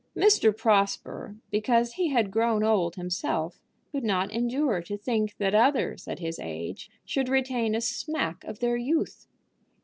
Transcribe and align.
Mr. 0.17 0.51
Prosper, 0.57 1.35
because 1.51 1.93
he 1.93 2.07
had 2.09 2.31
grown 2.31 2.63
old 2.63 2.95
himself, 2.95 3.59
could 3.91 4.03
not 4.03 4.31
endure 4.31 4.81
to 4.81 4.97
think 4.97 5.37
that 5.37 5.53
others, 5.53 6.07
at 6.07 6.17
his 6.17 6.39
age, 6.39 6.89
should 7.05 7.29
retain 7.29 7.75
a 7.75 7.81
smack 7.81 8.43
of 8.45 8.61
their 8.61 8.75
youth. 8.77 9.27